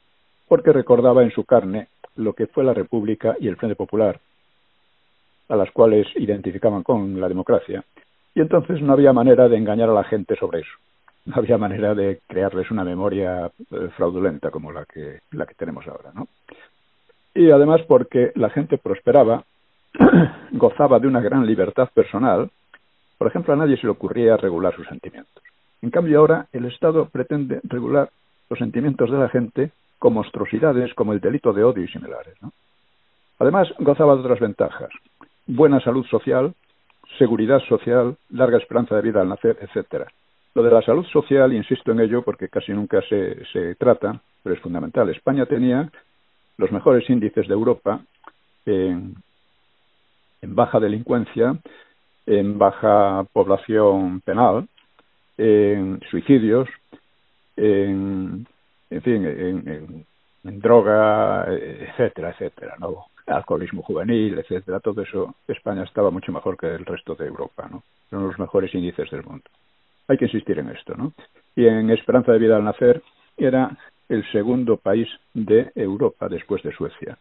[0.46, 4.20] porque recordaba en su carne lo que fue la República y el Frente Popular,
[5.48, 7.82] a las cuales identificaban con la democracia,
[8.34, 10.72] y entonces no había manera de engañar a la gente sobre eso.
[11.24, 15.86] No había manera de crearles una memoria eh, fraudulenta como la que, la que tenemos
[15.86, 16.28] ahora, ¿no?
[17.34, 19.44] y además porque la gente prosperaba,
[20.52, 22.50] gozaba de una gran libertad personal,
[23.16, 25.42] por ejemplo, a nadie se le ocurría regular sus sentimientos.
[25.80, 28.10] En cambio, ahora el Estado pretende regular
[28.52, 32.34] los sentimientos de la gente con monstruosidades como el delito de odio y similares.
[33.38, 34.90] Además, gozaba de otras ventajas.
[35.46, 36.52] Buena salud social,
[37.16, 40.06] seguridad social, larga esperanza de vida al nacer, etcétera.
[40.54, 44.54] Lo de la salud social, insisto en ello porque casi nunca se, se trata, pero
[44.54, 45.08] es fundamental.
[45.08, 45.90] España tenía
[46.58, 48.00] los mejores índices de Europa
[48.66, 49.14] en,
[50.42, 51.56] baja delincuencia,
[52.26, 54.68] en baja población penal,
[55.38, 56.68] en suicidios,
[57.56, 58.46] en,
[59.02, 60.04] fin, en,
[60.60, 63.06] droga, etcétera, etcétera, ¿no?
[63.26, 67.82] alcoholismo juvenil, etcétera, todo eso, España estaba mucho mejor que el resto de Europa, ¿no?
[68.10, 69.44] Son los mejores índices del mundo.
[70.08, 71.12] Hay que insistir en esto, ¿no?
[71.54, 73.02] Y en esperanza de vida al nacer
[73.36, 73.76] era
[74.08, 77.16] el segundo país de Europa después de Suecia.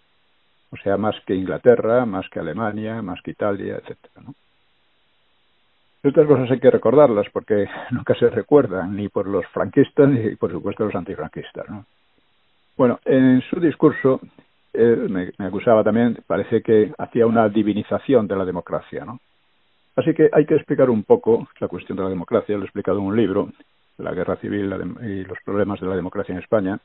[0.72, 4.34] O sea, más que Inglaterra, más que Alemania, más que Italia, etcétera, ¿no?
[6.04, 10.52] Estas cosas hay que recordarlas porque nunca se recuerdan ni por los franquistas ni por
[10.52, 11.70] supuesto los antifranquistas.
[11.70, 11.86] ¿no?
[12.78, 14.20] Bueno, en su discurso
[14.74, 19.06] me, me, acusaba también, parece que hacía una divinización de la democracia.
[19.06, 19.20] ¿no?
[19.96, 23.00] Así que hay que explicar un poco la cuestión de la democracia, lo he explicado
[23.00, 23.50] en un libro,
[23.98, 26.80] la guerra civil y los problemas de la democracia en España,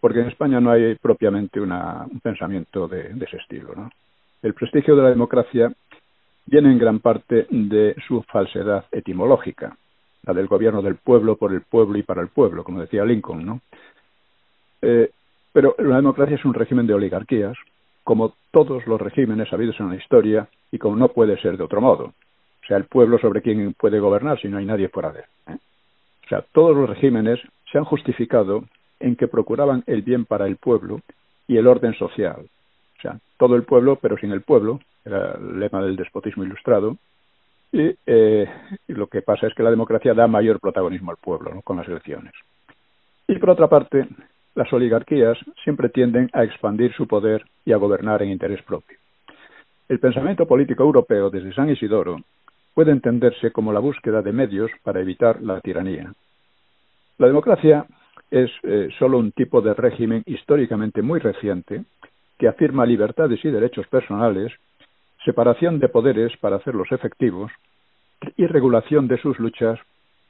[0.00, 3.74] porque en España no hay propiamente una, un pensamiento de, de ese estilo.
[3.76, 3.90] ¿no?
[4.42, 5.70] El prestigio de la democracia
[6.50, 9.76] viene en gran parte de su falsedad etimológica,
[10.22, 13.44] la del gobierno del pueblo, por el pueblo y para el pueblo, como decía Lincoln,
[13.44, 13.60] ¿no?
[14.80, 15.10] Eh,
[15.52, 17.56] pero la democracia es un régimen de oligarquías,
[18.02, 21.82] como todos los regímenes habidos en la historia y como no puede ser de otro
[21.82, 22.04] modo.
[22.04, 25.54] O sea, el pueblo sobre quien puede gobernar si no hay nadie fuera de él.
[25.54, 25.58] ¿eh?
[26.24, 28.64] O sea, todos los regímenes se han justificado
[29.00, 31.00] en que procuraban el bien para el pueblo
[31.46, 32.46] y el orden social.
[32.98, 36.96] O sea, todo el pueblo, pero sin el pueblo, era el lema del despotismo ilustrado.
[37.72, 38.48] Y, eh,
[38.88, 42.32] lo que pasa es que la democracia da mayor protagonismo al pueblo con las elecciones.
[43.26, 44.08] Y por otra parte,
[44.54, 48.96] las oligarquías siempre tienden a expandir su poder y a gobernar en interés propio.
[49.88, 52.20] El pensamiento político europeo desde San Isidoro
[52.74, 56.12] puede entenderse como la búsqueda de medios para evitar la tiranía.
[57.18, 57.86] La democracia
[58.30, 61.84] es eh, solo un tipo de régimen históricamente muy reciente
[62.38, 64.52] que afirma libertades y derechos personales,
[65.28, 67.52] separación de poderes para hacerlos efectivos
[68.38, 69.78] y regulación de sus luchas,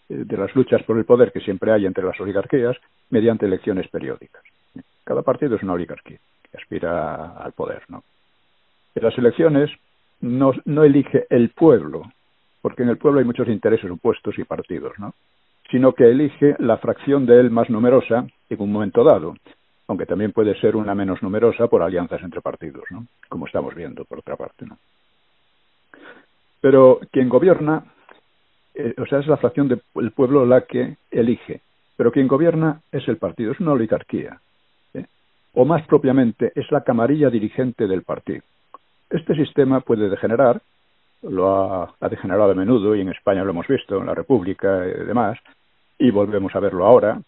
[0.09, 2.77] eh, de las luchas por el poder que siempre hay entre las oligarquías,
[3.09, 4.43] mediante elecciones periódicas.
[5.05, 6.19] Cada partido es una oligarquía
[6.51, 8.03] que aspira al poder, ¿no?
[8.97, 9.71] En las elecciones
[10.21, 12.03] no, no elige el pueblo,
[12.61, 15.15] porque en el pueblo hay muchos intereses opuestos y partidos, ¿no?
[15.71, 19.37] sino que elige la fracción de él más numerosa en un momento dado,
[19.89, 23.07] aunque también puede ser una menos numerosa por alianzas entre partidos, ¿no?
[23.29, 24.67] como estamos viendo por otra parte.
[26.61, 27.85] Pero quien gobierna
[28.79, 31.63] eh, o sea, es la fracción del pueblo la que elige,
[31.97, 34.41] pero quien gobierna es el partido, es una oligarquía,
[34.95, 35.05] ¿eh?
[35.53, 38.43] o más propiamente es la camarilla dirigente del partido.
[39.11, 40.63] Este sistema puede degenerar,
[41.23, 45.05] lo ha, degenerado a menudo y en España lo hemos visto, en la República y
[45.05, 45.39] demás,
[45.99, 47.23] y volvemos a verlo ahora, ¿eh?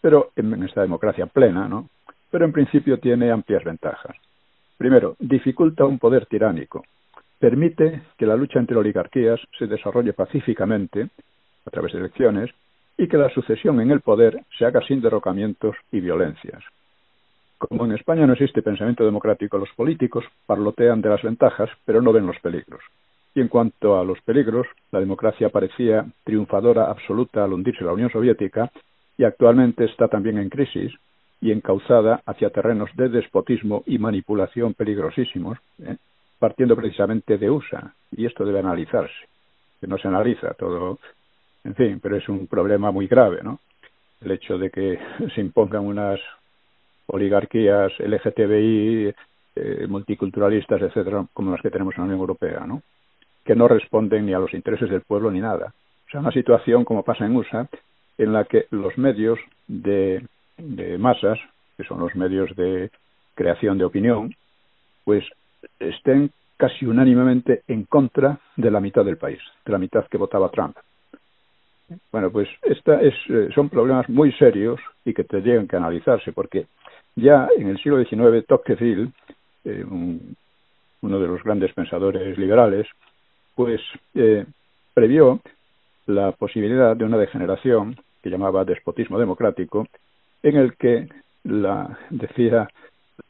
[0.00, 1.88] Pero en esta democracia plena, ¿no?
[2.30, 4.16] Pero en principio tiene amplias ventajas.
[4.78, 6.84] Primero, dificulta un poder tiránico,
[7.38, 11.08] permite que la lucha entre oligarquías se desarrolle pacíficamente
[11.66, 12.50] a través de elecciones
[12.96, 16.62] y que la sucesión en el poder se haga sin derrocamientos y violencias.
[17.58, 22.12] Como en España no existe pensamiento democrático, los políticos parlotean de las ventajas, pero no
[22.12, 22.80] ven los peligros.
[23.34, 28.10] Y en cuanto a los peligros, la democracia parecía triunfadora absoluta al hundirse la Unión
[28.10, 28.70] Soviética
[29.20, 30.94] y actualmente está también en crisis
[31.42, 35.98] y encauzada hacia terrenos de despotismo y manipulación peligrosísimos, ¿eh?
[36.38, 39.28] partiendo precisamente de USA, y esto debe analizarse,
[39.78, 40.98] que no se analiza todo,
[41.64, 43.60] en fin, pero es un problema muy grave, ¿no?
[44.22, 44.98] El hecho de que
[45.34, 46.18] se impongan unas
[47.08, 49.14] oligarquías LGTBI,
[49.56, 52.80] eh, multiculturalistas, etcétera, como las que tenemos en la Unión Europea, ¿no?
[53.44, 55.74] Que no responden ni a los intereses del pueblo ni nada.
[56.06, 57.68] O sea, una situación como pasa en USA,
[58.20, 60.22] en la que los medios de,
[60.98, 61.38] masas,
[61.76, 62.90] que son los medios de
[63.34, 64.34] creación de opinión,
[65.04, 65.24] pues
[65.78, 70.50] estén casi unánimemente en contra de la mitad del país, de la mitad que votaba
[70.50, 70.76] Trump.
[72.12, 76.66] Bueno, pues esta es, eh, son problemas muy serios y que tendrían que analizarse, porque
[77.16, 79.10] ya en el siglo XIX Tocqueville,
[79.64, 82.86] eh, uno de los grandes pensadores liberales,
[83.56, 83.80] pues
[84.14, 84.44] eh,
[84.92, 85.40] previó
[86.06, 89.86] la posibilidad de una degeneración que llamaba despotismo democrático,
[90.42, 91.08] en el que
[91.44, 92.68] la decía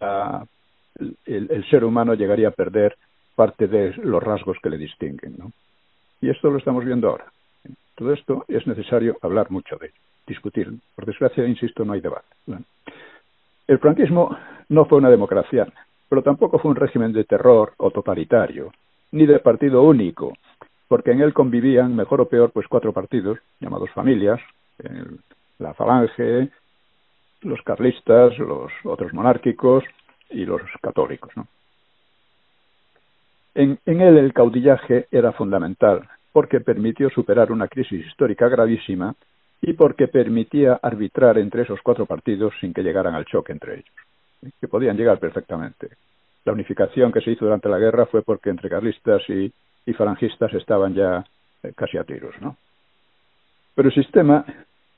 [0.01, 0.47] la
[1.27, 2.97] el, ser humano llegaría a perder
[3.35, 5.37] parte de los rasgos que le distinguen.
[5.39, 5.53] ¿no?
[6.21, 7.27] Y esto lo estamos viendo ahora.
[7.95, 10.73] Todo esto es necesario hablar mucho de ello, discutir.
[10.95, 12.27] Por desgracia, insisto, no hay debate.
[13.67, 14.37] El franquismo
[14.69, 15.67] no fue una democracia,
[16.09, 18.73] pero tampoco fue un régimen de terror o totalitario,
[19.13, 20.33] ni de partido único,
[20.89, 24.41] porque en él convivían, mejor o peor, pues cuatro partidos, llamados familias,
[25.59, 26.49] la falange,
[27.43, 29.85] los carlistas, los otros monárquicos,
[30.31, 31.33] y los católicos.
[33.55, 39.15] en él el caudillaje era fundamental porque permitió superar una crisis histórica gravísima
[39.61, 44.53] y porque permitía arbitrar entre esos cuatro partidos sin que llegaran al choque entre ellos,
[44.61, 45.89] que podían llegar perfectamente.
[46.45, 49.53] La unificación que se hizo durante la guerra fue porque entre carlistas y,
[49.85, 51.25] y falangistas estaban ya
[51.63, 52.57] eh, casi a tiros, ¿no?
[53.75, 54.45] Pero el sistema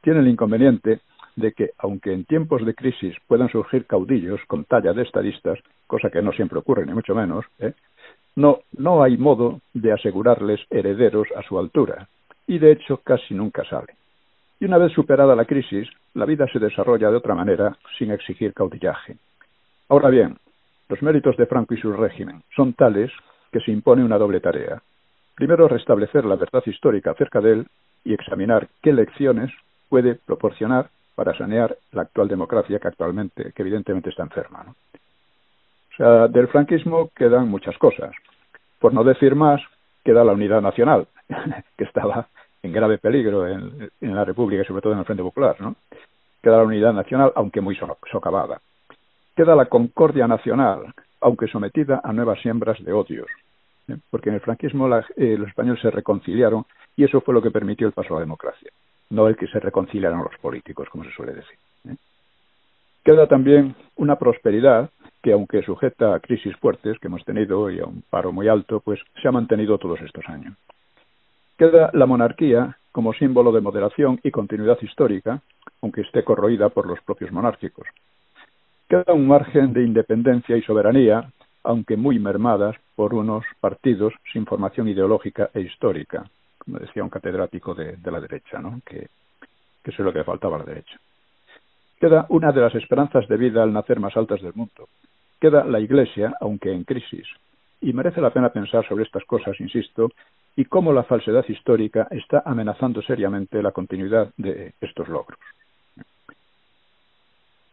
[0.03, 1.01] tiene el inconveniente
[1.37, 6.11] de que, aunque en tiempos de crisis puedan surgir caudillos con talla de estadistas, cosa
[6.11, 7.73] que no siempre ocurre, ni mucho menos, ¿eh?
[8.37, 12.09] no, no hay modo de asegurarles herederos a su altura,
[12.47, 13.95] y de hecho casi nunca sale.
[14.61, 18.53] Y una vez superada la crisis, la vida se desarrolla de otra manera, sin exigir
[18.53, 19.17] caudillaje.
[19.89, 20.37] Ahora bien,
[20.89, 23.11] los méritos de Franco y su régimen son tales
[23.51, 24.83] que se impone una doble tarea.
[25.35, 27.67] Primero, restablecer la verdad histórica acerca de él
[28.05, 29.51] y examinar qué lecciones
[29.93, 34.65] puede proporcionar para sanear la actual democracia que actualmente, que evidentemente está enferma.
[34.65, 38.11] O sea, del franquismo quedan muchas cosas.
[38.79, 39.61] Por no decir más,
[40.03, 41.09] queda la unidad nacional,
[41.77, 42.27] que estaba
[42.63, 45.77] en grave peligro en, la República y sobre todo en el Frente Popular, ¿no?
[46.43, 47.77] Queda la unidad nacional, aunque muy
[48.11, 48.63] socavada.
[49.37, 53.29] Queda la concordia nacional, aunque sometida a nuevas siembras de odios.
[53.89, 53.99] ¿eh?
[54.09, 56.65] Porque en el franquismo eh, los españoles se reconciliaron
[56.97, 58.71] y eso fue lo que permitió el paso a la democracia
[59.13, 61.59] no el que se reconciliaron los políticos, como se suele decir.
[61.89, 61.97] ¿eh?
[63.05, 64.91] Queda también una prosperidad
[65.23, 68.81] que, aunque sujeta a crisis fuertes que hemos tenido y a un paro muy alto,
[68.81, 70.57] pues se ha mantenido todos estos años.
[71.59, 75.43] Queda la monarquía como símbolo de moderación y continuidad histórica,
[75.83, 77.87] aunque esté corroída por los propios monárquicos.
[78.89, 81.31] Queda un margen de independencia y soberanía,
[81.65, 86.25] aunque muy mermadas por unos partidos sin formación ideológica e histórica,
[86.65, 88.81] como decía un catedrático de, la derecha, ¿no?
[88.85, 89.09] que,
[89.83, 90.99] que eso es lo que faltaba a la derecha.
[92.01, 94.89] Queda una de las esperanzas de vida al nacer más altas del mundo.
[95.41, 97.27] Queda la Iglesia, aunque en crisis.
[97.81, 100.11] Y merece la pena pensar sobre estas cosas, insisto,
[100.57, 105.39] y cómo la falsedad histórica está amenazando seriamente la continuidad de estos logros.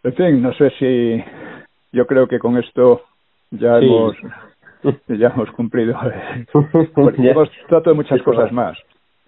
[0.03, 1.23] En fin, no sé si
[1.91, 3.03] yo creo que con esto
[3.51, 4.15] ya hemos
[5.07, 5.93] ya hemos cumplido.
[6.53, 8.77] hemos tratado de muchas cosas más.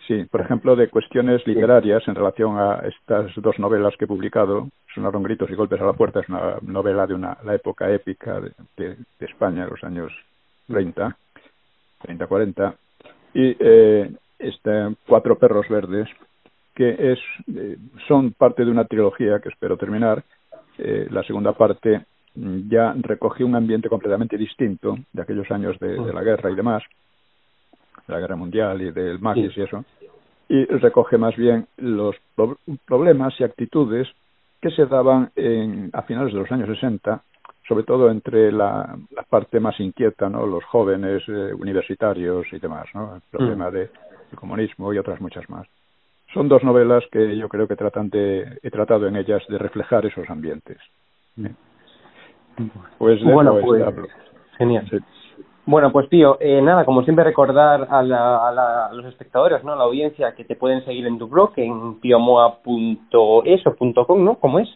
[0.08, 4.68] Sí, por ejemplo, de cuestiones literarias en relación a estas dos novelas que he publicado.
[4.94, 6.22] Sonaron gritos y golpes a la puerta.
[6.22, 10.12] Es una novela de una, la época épica de, de, de España, los años
[10.68, 11.16] 30,
[12.02, 12.76] 30, 40.
[13.34, 16.10] Y eh, este, Cuatro perros verdes,
[16.76, 17.20] que es,
[17.56, 17.78] eh,
[18.08, 20.24] son parte de una trilogía que espero terminar.
[20.78, 26.24] Eh, la segunda parte ya recogió un ambiente completamente distinto de aquellos años de, la
[26.24, 26.84] guerra y demás,
[28.08, 29.84] de la guerra mundial y del Maquis y eso,
[30.48, 32.16] y recoge más bien los
[32.86, 34.08] problemas y actitudes
[34.62, 37.22] que se daban en, a finales de los años 60
[37.72, 38.98] sobre todo entre la,
[39.30, 40.46] parte más inquieta, ¿no?
[40.46, 43.16] Los jóvenes eh, universitarios y demás, ¿no?
[43.16, 43.74] El problema mm.
[43.74, 45.66] de, del comunismo y otras muchas más.
[46.34, 50.06] Son dos novelas que yo creo que tratan de, he tratado en ellas de reflejar
[50.06, 50.80] esos ambientes.
[51.38, 51.46] Mm.
[52.98, 53.84] Pues bueno, pues,
[54.58, 54.86] genial.
[55.66, 59.74] Bueno, pues tío, eh, nada, como siempre recordar a, la, a, los espectadores, ¿no?
[59.74, 64.36] A la audiencia que te pueden seguir en tu blog en piomoa.es o .com, ¿no?
[64.36, 64.70] ¿Cómo es?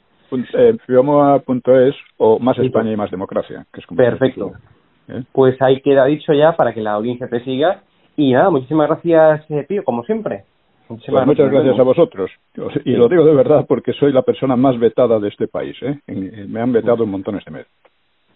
[0.53, 3.65] Eh, Fiomoa.es o Más España y Más Democracia.
[3.73, 4.53] Que es como Perfecto.
[5.07, 5.23] ¿Eh?
[5.31, 7.81] Pues ahí queda dicho ya para que la audiencia te siga.
[8.15, 10.45] Y nada, muchísimas gracias, eh, Pío, como siempre.
[10.87, 12.31] Pues muchas gracias a vosotros.
[12.85, 15.75] Y lo digo de verdad porque soy la persona más vetada de este país.
[15.81, 15.99] ¿eh?
[16.47, 17.71] Me han vetado un montones de veces.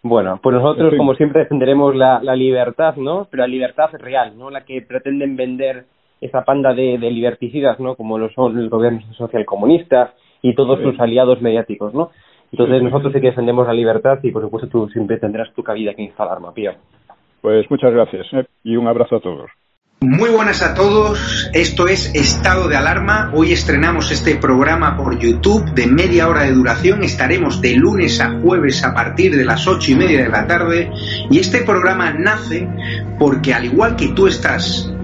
[0.02, 3.28] Bueno, pues nosotros, como siempre, defenderemos la, la libertad, ¿no?
[3.30, 5.86] Pero la libertad real, no la que pretenden vender
[6.22, 7.96] esa panda de, de liberticidas, ¿no?
[7.96, 12.12] Como lo son el gobierno social comunista y todos sus aliados mediáticos, ¿no?
[12.52, 15.92] Entonces nosotros sí que defendemos la libertad y por supuesto tú siempre tendrás tu cabida
[15.92, 16.72] aquí en Alarma, Pío.
[17.42, 18.46] Pues muchas gracias ¿eh?
[18.64, 19.50] y un abrazo a todos.
[20.02, 23.32] Muy buenas a todos, esto es Estado de Alarma.
[23.34, 27.04] Hoy estrenamos este programa por YouTube de media hora de duración.
[27.04, 30.90] Estaremos de lunes a jueves a partir de las ocho y media de la tarde.
[31.30, 32.66] Y este programa nace
[33.20, 34.90] porque al igual que tú estás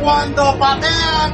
[0.00, 1.32] Cuando patean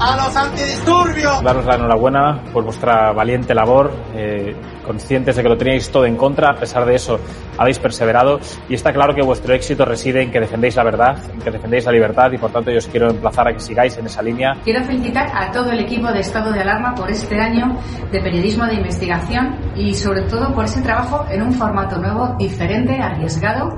[0.00, 1.42] a los antidisturbios.
[1.42, 4.54] Daros la enhorabuena por vuestra valiente labor, eh,
[4.86, 7.18] conscientes de que lo teníais todo en contra, a pesar de eso
[7.58, 11.40] habéis perseverado y está claro que vuestro éxito reside en que defendéis la verdad, en
[11.40, 14.06] que defendéis la libertad y por tanto yo os quiero emplazar a que sigáis en
[14.06, 14.54] esa línea.
[14.64, 17.78] Quiero felicitar a todo el equipo de Estado de Alarma por este año
[18.10, 22.98] de periodismo de investigación y sobre todo por ese trabajo en un formato nuevo, diferente,
[23.00, 23.76] arriesgado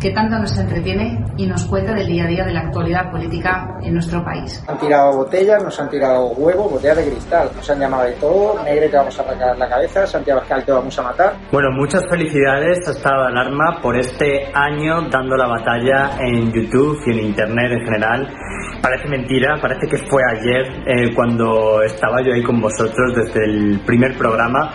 [0.00, 3.78] que tanto nos entretiene y nos cuenta del día a día de la actualidad política
[3.82, 4.62] en nuestro país.
[4.66, 8.62] Han tirado botellas, nos han tirado huevos, botellas de cristal, nos han llamado de todo,
[8.62, 11.34] Negre te vamos a arrancar la cabeza, Santiago Escal te vamos a matar.
[11.50, 17.02] Bueno, muchas felicidades a Estado de Alarma por este año dando la batalla en YouTube
[17.04, 18.32] y en Internet en general.
[18.80, 23.80] Parece mentira, parece que fue ayer eh, cuando estaba yo ahí con vosotros desde el
[23.84, 24.70] primer programa,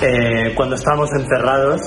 [0.00, 1.82] eh, cuando estábamos encerrados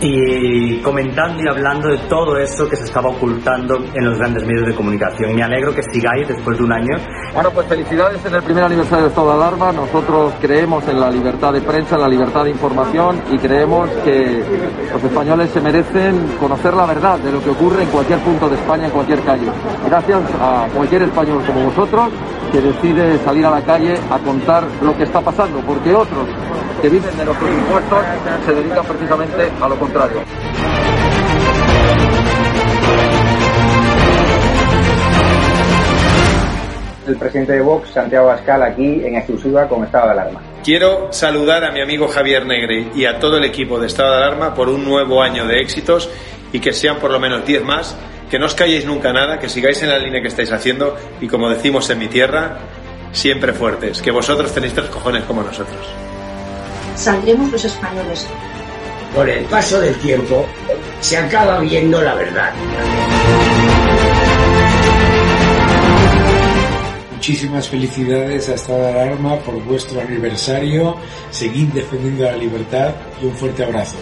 [0.00, 4.66] y comentando y hablando de todo eso que se estaba ocultando en los grandes medios
[4.66, 5.34] de comunicación.
[5.34, 6.96] Me alegro que sigáis después de un año.
[7.34, 9.72] Bueno, pues felicidades en el primer aniversario de Estado de Alarma.
[9.72, 14.42] Nosotros creemos en la libertad de prensa, en la libertad de información y creemos que
[14.92, 18.56] los españoles se merecen conocer la verdad de lo que ocurre en cualquier punto de
[18.56, 19.46] España, en cualquier calle.
[19.86, 22.10] Gracias a cualquier español como vosotros
[22.50, 26.26] que decide salir a la calle a contar lo que está pasando, porque otros
[26.82, 27.98] que viven de nuestros impuestos
[28.44, 30.20] se dedican precisamente a lo contrario.
[37.06, 40.40] El presidente de Vox, Santiago Ascal, aquí en exclusiva con estado de alarma.
[40.62, 44.24] Quiero saludar a mi amigo Javier Negre y a todo el equipo de estado de
[44.24, 46.10] alarma por un nuevo año de éxitos
[46.52, 47.96] y que sean por lo menos 10 más,
[48.30, 51.26] que no os calléis nunca nada, que sigáis en la línea que estáis haciendo y
[51.28, 52.58] como decimos en mi tierra,
[53.12, 55.86] siempre fuertes, que vosotros tenéis tres cojones como nosotros
[57.00, 58.26] saldremos los españoles.
[59.14, 60.46] Con el paso del tiempo
[61.00, 62.52] se acaba viendo la verdad.
[67.12, 70.96] Muchísimas felicidades a Estado de Alarma por vuestro aniversario.
[71.30, 73.96] Seguid defendiendo la libertad y un fuerte abrazo.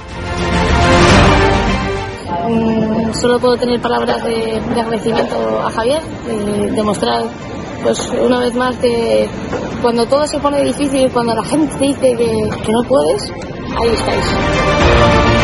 [2.49, 6.03] Mm, solo puedo tener palabras de, agradecimiento a Javier,
[6.75, 7.25] demostrar
[7.83, 9.29] pues una vez más que
[9.83, 13.33] cuando todo se pone difícil, cuando la gente dice que no puedes,
[13.81, 15.38] ahí estáis.